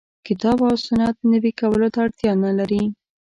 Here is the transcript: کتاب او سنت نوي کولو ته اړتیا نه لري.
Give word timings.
کتاب 0.27 0.57
او 0.67 0.73
سنت 0.85 1.15
نوي 1.31 1.51
کولو 1.59 1.87
ته 1.93 1.97
اړتیا 2.05 2.31
نه 2.43 2.51
لري. 2.57 2.83